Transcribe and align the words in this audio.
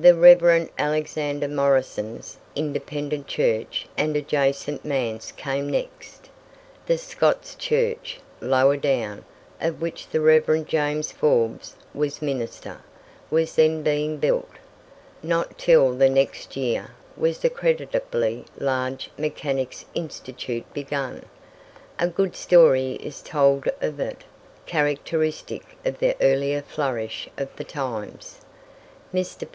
The 0.00 0.14
Reverend 0.14 0.70
Alexander 0.78 1.48
Morison's 1.48 2.36
Independent 2.54 3.26
Church 3.26 3.88
and 3.96 4.14
adjacent 4.16 4.84
manse 4.84 5.32
came 5.32 5.68
next. 5.68 6.30
The 6.86 6.96
Scots 6.96 7.56
Church, 7.56 8.20
lower 8.40 8.76
down, 8.76 9.24
of 9.60 9.82
which 9.82 10.06
the 10.06 10.20
Reverend 10.20 10.68
James 10.68 11.10
Forbes 11.10 11.74
was 11.92 12.22
minister, 12.22 12.78
was 13.28 13.56
then 13.56 13.82
being 13.82 14.18
built. 14.18 14.48
Not 15.20 15.58
till 15.58 15.92
the 15.96 16.08
next 16.08 16.56
year 16.56 16.92
was 17.16 17.40
the 17.40 17.50
creditably 17.50 18.44
large 18.56 19.10
Mechanics' 19.18 19.84
Institute 19.94 20.72
begun. 20.72 21.24
A 21.98 22.06
good 22.06 22.36
story 22.36 22.92
is 23.02 23.20
told 23.20 23.66
of 23.80 23.98
it, 23.98 24.22
characteristic 24.64 25.64
of 25.84 25.98
the 25.98 26.14
earlier 26.22 26.62
flourish 26.62 27.28
of 27.36 27.48
the 27.56 27.64
times. 27.64 28.42
Mr. 29.12 29.48